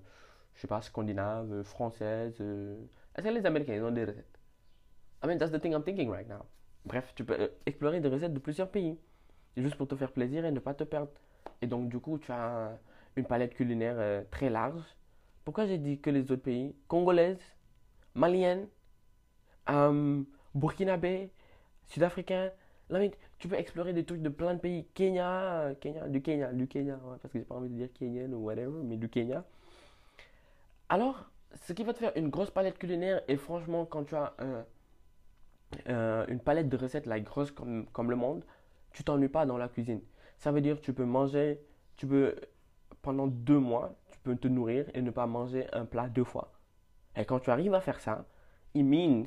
[0.54, 2.40] je sais pas, scandinaves, françaises.
[2.40, 4.38] Est-ce que les Américains, ils ont des recettes?
[5.22, 6.46] I mean, that's the thing I'm thinking right now.
[6.84, 8.98] Bref, tu peux explorer des recettes de plusieurs pays.
[9.56, 11.12] Juste pour te faire plaisir et ne pas te perdre.
[11.62, 12.78] Et donc, du coup, tu as
[13.16, 14.82] une palette culinaire euh, très large.
[15.44, 16.74] Pourquoi j'ai dit que les autres pays?
[16.88, 17.40] Congolaise,
[18.14, 18.68] malienne,
[19.68, 20.22] euh,
[20.54, 21.30] burkinabé,
[21.86, 22.50] sud-africain.
[23.38, 24.86] Tu peux explorer des trucs de plein de pays.
[24.94, 28.32] Kenya, euh, Kenya, du Kenya, du Kenya, parce que j'ai pas envie de dire kenyan
[28.32, 29.44] ou whatever, mais du Kenya.
[30.88, 34.34] Alors, ce qui va te faire une grosse palette culinaire, et franchement, quand tu as
[35.88, 38.44] euh, une palette de recettes like, grosse comme, comme le monde,
[38.92, 40.00] tu t'ennuies pas dans la cuisine.
[40.40, 41.60] Ça veut dire que tu peux manger,
[41.96, 42.34] tu peux,
[43.02, 46.50] pendant deux mois, tu peux te nourrir et ne pas manger un plat deux fois.
[47.14, 48.24] Et quand tu arrives à faire ça,
[48.74, 49.26] it means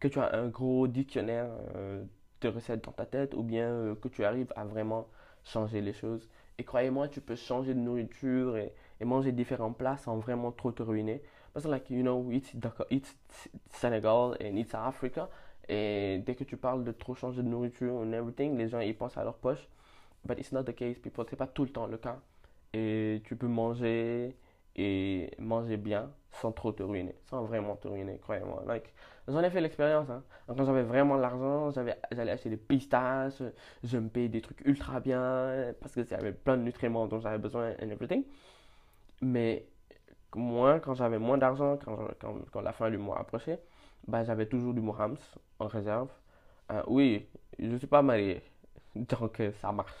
[0.00, 2.02] que tu as un gros dictionnaire euh,
[2.40, 5.06] de recettes dans ta tête ou bien euh, que tu arrives à vraiment
[5.44, 6.26] changer les choses.
[6.56, 8.72] Et croyez-moi, tu peux changer de nourriture et,
[9.04, 11.20] manger différents plats sans vraiment trop te ruiner.
[11.52, 12.54] Parce que, like, you know, it's
[13.72, 15.28] Senegal and it's Africa.
[15.68, 18.96] Et dès que tu parles de trop changer de nourriture and everything, les gens ils
[18.96, 19.68] pensent à leur poche.
[20.24, 21.24] But it's not the case, people.
[21.28, 22.20] C'est pas tout le temps le cas.
[22.72, 24.36] Et tu peux manger
[24.76, 28.62] et manger bien sans trop te ruiner, sans vraiment te ruiner, croyez-moi.
[28.66, 28.92] Like,
[29.28, 30.08] j'en ai fait l'expérience.
[30.10, 30.22] Hein.
[30.46, 33.42] Quand j'avais vraiment l'argent, j'allais acheter des pistaches,
[33.84, 37.20] je me payais des trucs ultra bien parce que ça avait plein de nutriments dont
[37.20, 38.24] j'avais besoin and everything.
[39.20, 39.66] Mais
[40.34, 43.60] moi, quand j'avais moins d'argent, quand, quand, quand la fin du mois approchait,
[44.08, 45.16] bah, j'avais toujours du Mohams
[45.58, 46.08] en réserve.
[46.70, 48.42] Euh, oui, je ne suis pas marié,
[48.96, 49.92] donc euh, ça marche.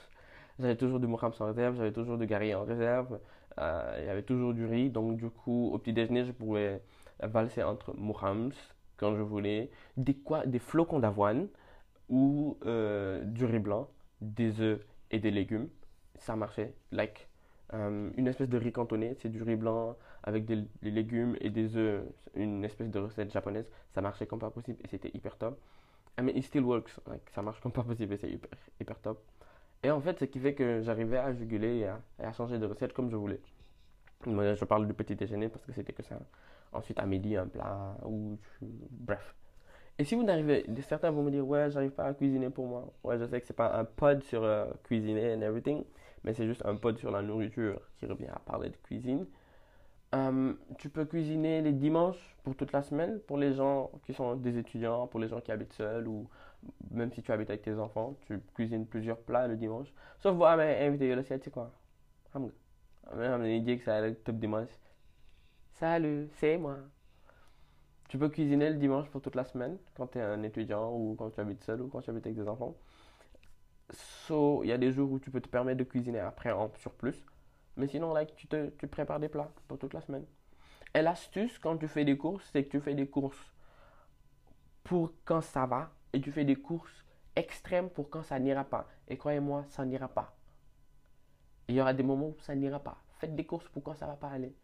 [0.62, 3.18] J'avais toujours du Mohams en réserve, j'avais toujours du Gary en réserve,
[3.58, 4.90] euh, il y avait toujours du riz.
[4.90, 6.80] Donc, du coup, au petit déjeuner, je pouvais
[7.20, 8.52] valser entre Mohams
[8.96, 11.48] quand je voulais, des, quoi, des flocons d'avoine
[12.08, 13.88] ou euh, du riz blanc,
[14.20, 15.68] des œufs et des légumes.
[16.14, 16.72] Ça marchait.
[16.92, 17.26] Like,
[17.74, 21.76] euh, une espèce de riz cantonné, c'est du riz blanc avec des, légumes et des
[21.76, 22.04] œufs,
[22.36, 23.68] une espèce de recette japonaise.
[23.94, 25.58] Ça marchait comme pas possible et c'était hyper top.
[26.16, 26.92] I mean, it still works.
[27.34, 29.18] Ça marche comme pas possible et c'est hyper, hyper top.
[29.82, 31.88] Et en fait, ce qui fait que j'arrivais à juguler
[32.20, 33.40] et à, changer de recette comme je voulais.
[34.26, 36.18] Moi, je parle du petit déjeuner parce que c'était que ça.
[36.72, 38.38] Ensuite, à midi, un plat ou
[38.90, 39.34] bref.
[39.98, 42.92] Et si vous n'arrivez, certains vont me dire, ouais, j'arrive pas à cuisiner pour moi.
[43.04, 45.84] Ouais, je sais que c'est pas un pod sur euh, cuisiner and everything,
[46.24, 49.26] mais c'est juste un pod sur la nourriture qui revient à parler de cuisine.
[50.14, 54.36] Euh, tu peux cuisiner les dimanches pour toute la semaine pour les gens qui sont
[54.36, 56.28] des étudiants, pour les gens qui habitent seuls ou
[56.90, 59.88] même si tu habites avec tes enfants, tu cuisines plusieurs plats le dimanche.
[60.20, 61.72] Sauf moi, mais invité le c'est quoi?
[62.32, 64.74] xam nga xam ne jéeg saa rek tëb dimanche.
[65.74, 66.76] Salut, c'est moi.
[68.08, 71.14] Tu peux cuisiner le dimanche pour toute la semaine quand tu es un étudiant ou
[71.18, 72.74] quand tu habites seul ou quand tu habites avec des enfants.
[74.26, 76.70] So, il y a des jours où tu peux te permettre de cuisiner après en
[76.76, 77.24] surplus.
[77.76, 80.26] Mais sinon, like, tu te, tu prépares des plats pour toute la semaine.
[80.94, 83.52] Et l'astuce quand tu fais des courses, c'est que tu fais des courses
[84.84, 87.04] pour quand ça va et tu fais des courses
[87.36, 88.88] extrêmes pour quand ça n'ira pas.
[89.08, 90.36] Et croyez-moi, ça n'ira pas.
[91.68, 92.98] Il y aura des moments où ça n'ira pas.
[93.18, 94.54] Faites des courses pour quand ça va pas aller.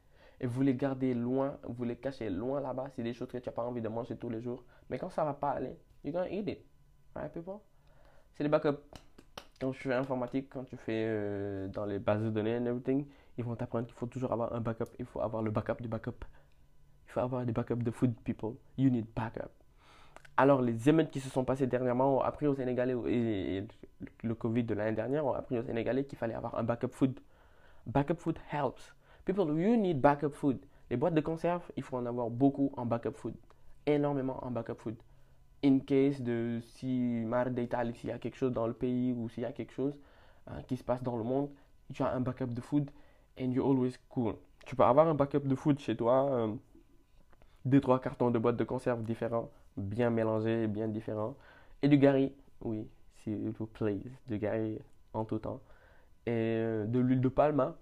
[0.40, 2.88] Et vous les gardez loin, vous les cachez loin là-bas.
[2.94, 4.64] C'est des choses que tu n'as pas envie de manger tous les jours.
[4.88, 6.64] Mais quand ça va pas aller, you're gonna eat it.
[7.14, 7.60] Right, people?
[8.34, 8.78] C'est les backups.
[9.60, 13.06] Quand tu fais informatique, quand tu fais euh, dans les bases de données and everything,
[13.36, 14.90] ils vont t'apprendre qu'il faut toujours avoir un backup.
[15.00, 16.24] Il faut avoir le backup du backup.
[17.06, 18.54] Il faut avoir des backups de food, people.
[18.76, 19.50] You need backup.
[20.40, 23.64] Alors, les émeutes qui se sont passées dernièrement ont appris aux Sénégalais, et,
[24.22, 27.18] le Covid de l'année dernière ont appris aux Sénégalais qu'il fallait avoir un backup food.
[27.86, 28.94] Backup food helps.
[29.24, 30.60] People, you need backup food.
[30.90, 33.34] Les boîtes de conserve, il faut en avoir beaucoup en backup food.
[33.84, 34.94] Énormément en backup food.
[35.64, 39.28] In case de si mar d'Italie, s'il y a quelque chose dans le pays ou
[39.28, 39.98] s'il y a quelque chose
[40.46, 41.50] hein, qui se passe dans le monde,
[41.92, 42.92] tu as un backup de food
[43.40, 44.34] and you're always cool.
[44.64, 46.54] Tu peux avoir un backup de food chez toi, euh,
[47.64, 51.36] deux, trois cartons de boîtes de conserve différents, bien mélangés, bien différents.
[51.82, 52.86] Et du gari, oui,
[53.16, 54.78] s'il vous plaît, du gari
[55.14, 55.60] en tout temps.
[56.26, 57.74] Et euh, de l'huile de palme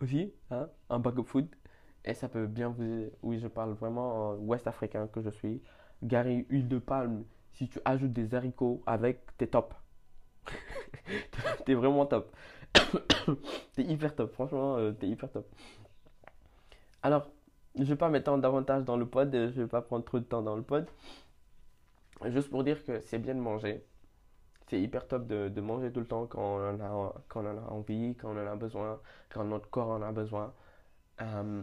[0.00, 1.48] aussi, hein, un backup food.
[2.04, 3.10] Et ça peut bien vous.
[3.22, 5.60] Oui, je parle vraiment en ouest africain que je suis.
[6.02, 9.74] Gary, huile de palme, si tu ajoutes des haricots avec, t'es top.
[11.66, 12.34] t'es vraiment top.
[13.74, 15.46] t'es hyper top, franchement, euh, t'es hyper top.
[17.02, 17.28] Alors,
[17.76, 20.42] je vais pas m'étendre davantage dans le pod, je vais pas prendre trop de temps
[20.42, 20.86] dans le pod.
[22.26, 23.84] Juste pour dire que c'est bien de manger.
[24.68, 27.70] C'est hyper top de, manger tout le temps quand on, en a, quand on a
[27.70, 30.54] envie, quand on en a besoin, quand notre corps en a besoin.
[31.22, 31.62] Euh,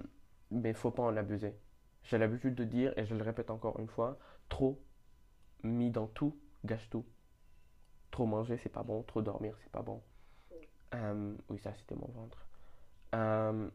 [0.51, 1.55] mais il faut pas en abuser.
[2.03, 4.17] J'ai l'habitude de dire, et je le répète encore une fois,
[4.49, 4.81] trop
[5.63, 7.05] mis dans tout gâche tout.
[8.11, 9.03] Trop manger, c'est pas bon.
[9.03, 10.01] Trop dormir, c'est pas bon.
[10.95, 12.47] Euh, oui, ça, c'était mon ventre.
[13.15, 13.69] Euh,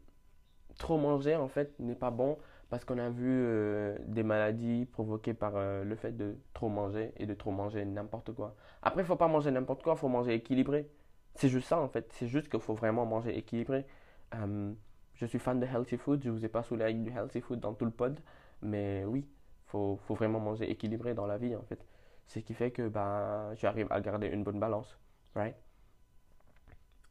[0.79, 2.39] trop manger, en fait, n'est pas bon
[2.73, 5.53] parce qu'on a vu euh, des maladies provoquées par
[5.85, 8.57] le fait de trop manger et de trop manger n'importe quoi.
[8.81, 10.89] Après, il faut pas manger n'importe quoi, il faut manger équilibré.
[11.35, 12.11] C'est juste ça, en fait.
[12.15, 13.85] C'est juste qu'il faut vraiment manger équilibré.
[14.33, 16.23] je suis fan de healthy food.
[16.25, 18.19] Je vous ai pas saoulé avec du healthy food dans tout le pod.
[18.63, 19.29] Mais oui,
[19.67, 21.85] faut, faut vraiment manger équilibré dans la vie, en fait.
[22.27, 24.99] Ce qui fait que bah, j'arrive à garder une bonne balance.
[25.35, 25.57] Right?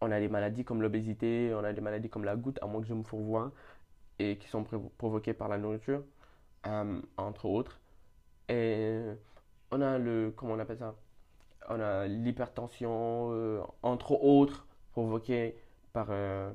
[0.02, 2.82] On a des maladies comme l'obésité, on a des maladies comme la goutte, à moins
[2.82, 3.52] que je me fourvoie,
[4.40, 4.64] qui sont
[4.98, 6.04] provoquées par la nourriture,
[6.68, 7.80] euh, entre autres.
[8.50, 9.00] Et
[9.72, 10.96] on a le, comment on appelle ça?
[11.70, 15.56] On a l'hypertension, euh, entre autres, provoquée
[15.94, 16.52] par, euh,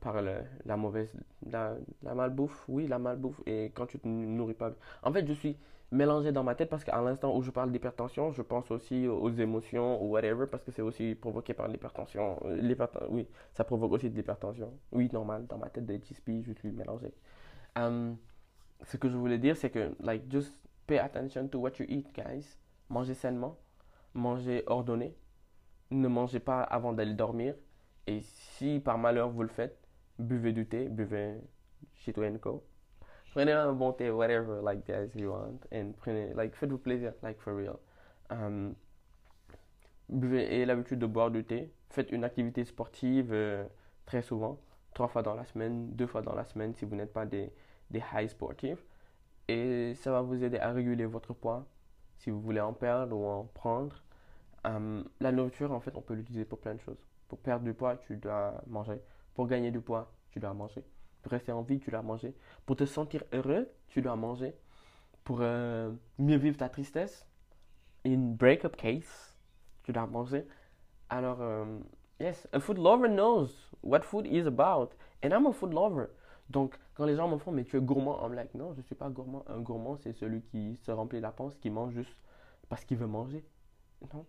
[0.00, 1.14] par la mauvaise,
[1.46, 4.72] la, la malbouffe, oui, la malbouffe, et quand tu te nourris pas.
[5.02, 5.56] En fait, je suis
[5.92, 9.30] mélangé dans ma tête parce qu'à l'instant où je parle d'hypertension, je pense aussi aux
[9.30, 12.40] émotions ou whatever parce que c'est aussi provoqué par l'hypertension.
[12.46, 12.76] Euh,
[13.10, 14.72] oui, ça provoque aussi de l'hypertension.
[14.90, 17.12] Oui, normal, dans ma tête de HSP, je suis mélangé.
[17.76, 18.16] Um,
[18.84, 20.52] ce que je voulais dire, c'est que, like, just
[20.86, 22.58] pay attention to what you eat, guys.
[22.88, 23.58] Mangez sainement,
[24.14, 25.14] mangez ordonné,
[25.90, 27.54] ne mangez pas avant d'aller dormir.
[28.06, 29.78] Et si par malheur vous le faites,
[30.18, 31.36] buvez du thé, buvez
[31.94, 32.64] Chito Co
[33.32, 37.40] prenez un bon thé, whatever, like guys you want, and prenez, like, faites-vous plaisir, like
[37.40, 37.78] for real.
[38.30, 38.74] Um,
[40.08, 41.72] buvez, ayez l'habitude de boire du thé.
[41.90, 43.64] Faites une activité sportive euh,
[44.06, 44.58] très souvent,
[44.94, 47.52] trois fois dans la semaine, deux fois dans la semaine si vous n'êtes pas des,
[47.90, 48.84] des high sportifs.
[49.48, 51.66] Et ça va vous aider à réguler votre poids
[52.18, 54.02] si vous voulez en perdre ou en prendre.
[54.64, 57.04] Um, la nourriture, en fait, on peut l'utiliser pour plein de choses.
[57.28, 59.00] Pour perdre du poids, tu dois manger.
[59.34, 60.84] Pour gagner du poids, tu dois manger.
[61.22, 62.34] Pour rester en vie, tu dois manger.
[62.66, 64.54] Pour te sentir heureux, tu dois manger.
[65.24, 67.26] Pour euh, mieux vivre ta tristesse,
[68.04, 69.36] in breakup case,
[69.84, 70.46] tu dois manger.
[71.08, 71.78] Alors, euh,
[72.18, 74.94] yes, a food lover knows what food is about.
[75.22, 76.08] And I'm a food lover.
[76.50, 78.82] Donc, quand les gens me font, mais tu es gourmand, I'm like, non, je ne
[78.82, 79.44] suis pas gourmand.
[79.46, 82.16] Un gourmand, c'est celui qui se remplit la panse, qui mange juste
[82.68, 83.44] parce qu'il veut manger.
[84.12, 84.26] Non.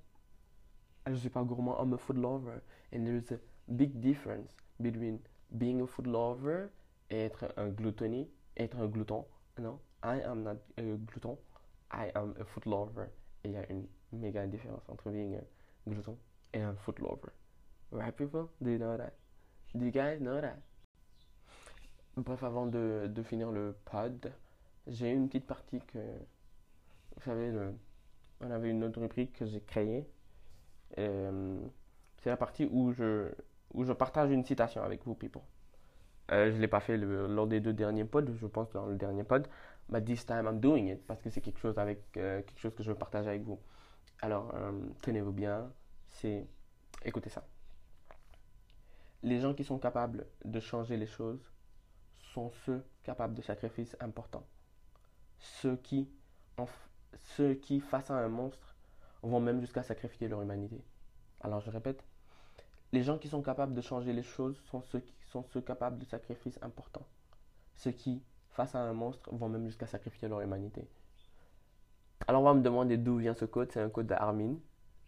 [1.07, 2.61] Je ne suis pas gourmand, I'm a food lover.
[2.93, 5.19] And there's a big difference between
[5.51, 6.69] being a food lover
[7.13, 9.25] être un gluttony, être un glouton.
[9.59, 11.37] Non, I am not a glouton,
[11.91, 13.09] I am a food lover.
[13.43, 16.17] il y a une méga différence entre being un glouton
[16.53, 17.31] et un food lover.
[17.91, 18.49] Right, people?
[18.61, 19.13] Do you know that?
[19.75, 20.57] Do you guys know that?
[22.15, 24.31] Bref, avant de, finir le pod,
[24.87, 25.99] j'ai une petite partie que.
[27.15, 27.51] Vous savez,
[28.41, 30.09] on avait une autre rubrique que j'ai créée.
[30.97, 31.59] Euh,
[32.17, 33.31] c'est la partie où je,
[33.73, 35.41] où je partage une citation avec vous, people.
[36.33, 38.95] Euh, je ne l'ai pas fait lors des deux derniers pods, je pense dans le
[38.95, 39.47] dernier pod.
[39.89, 42.73] But this time I'm doing it parce que c'est quelque chose avec euh, quelque chose
[42.73, 43.59] que je veux partager avec vous.
[44.21, 44.71] Alors euh,
[45.03, 45.71] tenez-vous bien,
[46.09, 46.47] c'est
[47.05, 47.45] écoutez ça.
[49.21, 51.51] Les gens qui sont capables de changer les choses
[52.17, 54.45] sont ceux capables de sacrifices importants.
[55.37, 56.09] Ceux qui,
[57.35, 58.75] ceux qui face à un monstre,
[59.21, 60.81] vont même jusqu'à sacrifier leur humanité.
[61.41, 62.03] Alors je répète,
[62.91, 65.97] les gens qui sont capables de changer les choses sont ceux qui sont ceux capables
[65.97, 67.05] de sacrifices importants.
[67.75, 70.87] Ceux qui, face à un monstre, vont même jusqu'à sacrifier leur humanité.
[72.27, 73.71] Alors on va me demander d'où vient ce code.
[73.71, 74.55] C'est un code d'Armin.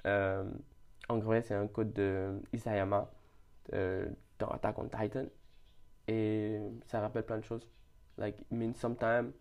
[0.06, 0.44] Euh,
[1.08, 3.10] en vrai, c'est un code de Isayama
[3.74, 4.08] euh,
[4.40, 5.26] dans Attack on Titan.
[6.08, 7.68] Et ça rappelle plein de choses.
[8.18, 9.32] Like, it means sometimes,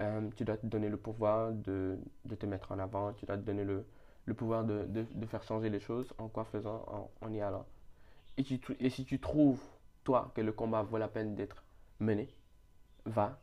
[0.00, 3.12] euh, tu dois te donner le pouvoir de, de, te mettre en avant.
[3.14, 3.86] Tu dois te donner le,
[4.26, 7.66] le pouvoir de, de, faire changer les choses en quoi faisant, en, y allant.
[8.36, 9.60] Et, tu, et si tu trouves,
[10.34, 11.64] que le combat vaut la peine d'être
[12.00, 12.28] mené,
[13.04, 13.40] va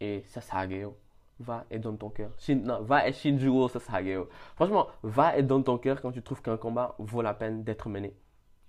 [0.00, 0.96] et Sasageo.
[1.38, 2.30] Va et donne ton cœur.
[2.48, 4.28] Non, va et Shinjuo Sasageo.
[4.54, 7.90] Franchement, va et donne ton cœur quand tu trouves qu'un combat vaut la peine d'être
[7.90, 8.16] mené.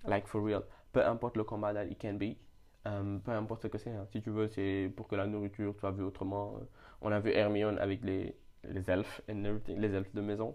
[0.04, 0.62] Like for real.
[0.92, 2.36] Peu importe le combat that it can be.
[2.84, 3.90] Um, peu importe ce que c'est.
[3.90, 4.06] Hein.
[4.12, 6.60] Si tu veux, c'est pour que la nourriture soit vue autrement.
[7.00, 8.36] On a vu Hermione avec les,
[8.86, 10.54] elfes and les elfes de maison.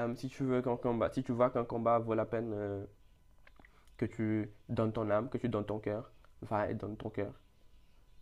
[0.00, 2.86] Euh, si tu veux qu'un combat, si tu vois qu'un combat vaut la peine euh,
[3.96, 6.10] que tu donnes ton âme, que tu donnes ton cœur,
[6.42, 7.32] va et donne ton cœur.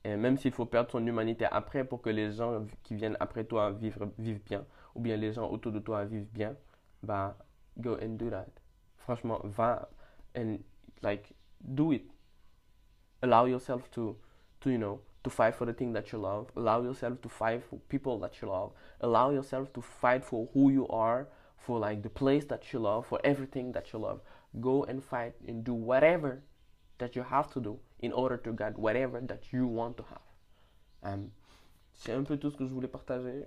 [0.05, 3.45] Et même s'il faut perdre son humanité après pour que les gens qui viennent après
[3.45, 6.55] toi vivent, vivent bien, ou bien les gens autour de toi vivent bien,
[7.03, 7.37] bah
[7.79, 8.47] go and do that.
[8.99, 9.89] Franchement, va
[10.37, 10.59] and
[11.03, 12.11] like do it.
[13.23, 14.17] Allow yourself to,
[14.61, 16.51] to you know, to fight for the thing that you love.
[16.57, 18.73] Allow yourself to fight for people that you love.
[19.01, 23.07] Allow yourself to fight for who you are, for like the place that you love,
[23.07, 24.21] for everything that you love.
[24.61, 26.43] Go and fight and do whatever
[26.99, 30.23] that you have to do in order to get whatever that you want to have.
[31.03, 31.31] Um,
[31.93, 33.45] c'est un peu tout ce que je voulais partager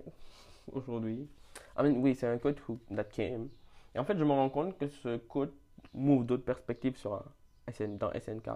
[0.72, 1.28] aujourd'hui.
[1.76, 3.48] I mean, oui, c'est un quote who, that came.
[3.94, 5.54] Et en fait, je me rends compte que ce quote
[5.94, 7.24] m'ouvre d'autres perspectives sur
[7.70, 8.50] SN, dans SNK.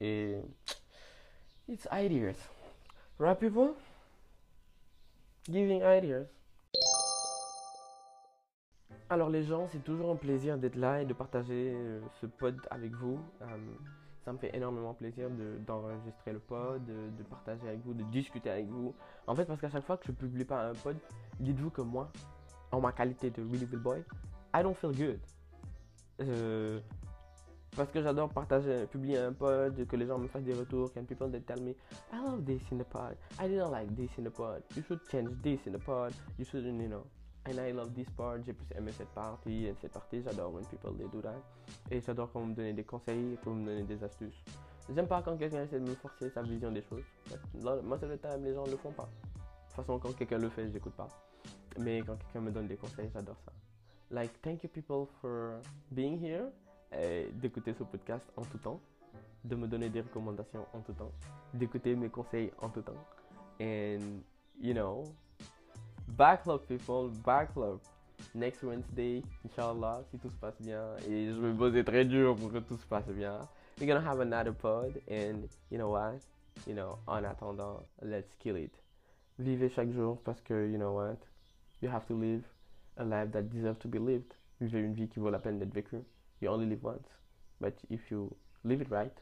[0.00, 0.36] Et
[1.68, 2.36] it's ideas.
[3.18, 3.74] Right, people?
[5.50, 6.26] Giving ideas.
[9.10, 12.60] Alors les gens, c'est toujours un plaisir d'être là et de partager euh, ce pod
[12.70, 13.18] avec vous.
[13.40, 13.78] Um,
[14.22, 15.30] ça me fait énormément plaisir
[15.66, 18.94] d'enregistrer le pod, de, partager avec vous, de discuter avec vous.
[19.26, 20.96] En fait, parce qu'à chaque fois que je publie pas un pod,
[21.40, 22.12] dites-vous que moi,
[22.70, 24.04] en ma qualité de Really Will Boy,
[24.54, 25.18] I don't feel good.
[26.20, 26.78] Euh,
[27.74, 31.04] parce que j'adore partager, publier un pod, que les gens me fassent des retours, and
[31.04, 31.70] people they tell me,
[32.12, 35.00] I love this in the pod, I didn't like this in the pod, you should
[35.10, 37.06] change this in the pod, you should, you know,
[37.48, 40.64] and I love this part, j'ai plus aimé cette partie, et cette partie, j'adore when
[40.66, 41.34] people they do that.
[41.90, 44.44] Et j'adore quand vous me donnez des conseils, quand vous me donnez des astuces.
[44.94, 47.04] J'aime pas quand quelqu'un essaie de me forcer sa vision des choses.
[47.62, 49.04] Moi, c'est le time, les gens le font pas.
[49.04, 51.08] De toute façon, quand quelqu'un le fait, j'écoute pas.
[51.78, 53.52] Mais quand quelqu'un me donne des conseils, j'adore ça.
[54.10, 56.46] Like, thank you people for being here,
[57.34, 58.80] d'écouter ce podcast en tout temps,
[59.44, 61.12] de me donner des recommandations en tout temps,
[61.52, 63.04] d'écouter mes conseils en tout temps.
[63.60, 64.22] And,
[64.58, 65.04] you know,
[66.16, 67.80] Backlog, people, backlog.
[68.34, 70.82] Next Wednesday, inshallah, si tout se passe bien.
[71.08, 73.38] Et je vais bosser très dur pour que tout se passe bien.
[73.78, 75.00] We're gonna have another pod.
[75.08, 76.20] And you know what?
[76.66, 78.72] You know, en attendant, let's kill it.
[79.38, 81.18] Vivez chaque jour parce que, you know what?
[81.80, 82.42] You have to live
[82.96, 84.34] a life that deserves to be lived.
[84.60, 86.02] Vivez une vie qui vaut la peine d'être vécue.
[86.40, 87.06] You only live once.
[87.60, 89.14] But if you live it right,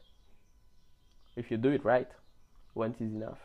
[1.35, 2.09] if you do it right,
[2.73, 3.39] once is enough.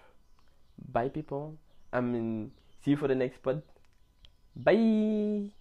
[0.93, 1.59] Bye, people.
[1.93, 2.51] I mean,
[2.85, 3.63] See you for the next pod.
[4.57, 5.53] Bye.